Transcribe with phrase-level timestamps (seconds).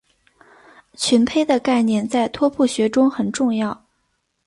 [0.95, 3.85] 群胚的概念在拓扑学中很重要。